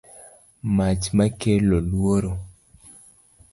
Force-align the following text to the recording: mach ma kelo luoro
mach 0.75 1.03
ma 1.17 1.25
kelo 1.39 1.77
luoro 1.89 2.31